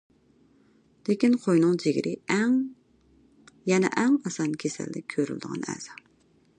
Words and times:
لېكىن، 1.09 1.35
قوينىڭ 1.43 1.75
جىگىرى 1.83 2.13
يەنە 3.73 3.93
ئەڭ 4.03 4.17
ئاسان 4.29 4.57
كېسەللىك 4.65 5.11
كۆرۈلىدىغان 5.17 5.69
ئەزا. 5.75 6.01